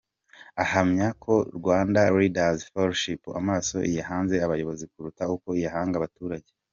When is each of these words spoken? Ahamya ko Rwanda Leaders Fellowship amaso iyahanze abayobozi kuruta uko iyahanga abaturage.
Ahamya 0.63 1.07
ko 1.23 1.33
Rwanda 1.57 1.99
Leaders 2.17 2.59
Fellowship 2.71 3.21
amaso 3.39 3.75
iyahanze 3.89 4.35
abayobozi 4.45 4.83
kuruta 4.91 5.23
uko 5.35 5.47
iyahanga 5.59 5.95
abaturage. 5.97 6.51